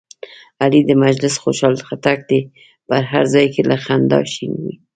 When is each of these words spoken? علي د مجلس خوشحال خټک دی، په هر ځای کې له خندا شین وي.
علي 0.61 0.81
د 0.89 0.91
مجلس 1.05 1.33
خوشحال 1.43 1.75
خټک 1.87 2.19
دی، 2.29 2.41
په 2.87 2.95
هر 3.09 3.23
ځای 3.33 3.45
کې 3.53 3.61
له 3.69 3.77
خندا 3.83 4.19
شین 4.33 4.53
وي. 4.63 4.75